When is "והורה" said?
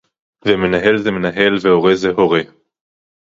1.61-1.95